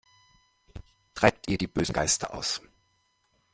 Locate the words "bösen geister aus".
1.67-2.59